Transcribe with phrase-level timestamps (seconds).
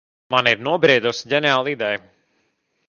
[0.35, 2.05] Man ir nobriedusi ģeniāla ideja.